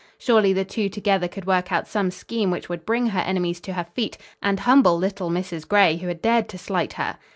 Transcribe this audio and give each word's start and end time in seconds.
Surely 0.17 0.51
the 0.51 0.65
two 0.65 0.89
together 0.89 1.27
could 1.27 1.45
work 1.45 1.71
out 1.71 1.87
some 1.87 2.09
scheme 2.09 2.49
which 2.49 2.67
would 2.67 2.87
bring 2.87 3.05
her 3.09 3.19
enemies 3.19 3.59
to 3.59 3.73
her 3.73 3.83
feet 3.93 4.17
and 4.41 4.61
humble 4.61 4.97
little 4.97 5.29
Mrs. 5.29 5.67
Gray, 5.67 5.97
who 5.97 6.07
had 6.07 6.23
dared 6.23 6.49
to 6.49 6.57
slight 6.57 6.93
her. 6.93 7.19